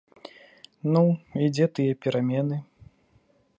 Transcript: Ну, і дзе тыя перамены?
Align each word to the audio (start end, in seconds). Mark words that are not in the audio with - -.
Ну, 0.95 1.03
і 1.47 1.51
дзе 1.57 1.65
тыя 1.79 1.93
перамены? 2.05 2.57